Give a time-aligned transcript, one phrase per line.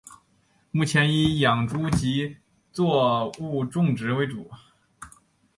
[0.71, 2.37] 目前以养猪及
[2.71, 4.49] 作物种植为主。